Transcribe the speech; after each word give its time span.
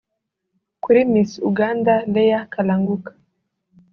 Kuri 0.83 0.99
Miss 1.11 1.31
Uganda 1.49 1.93
Leah 2.13 2.43
Kalanguka 2.53 3.11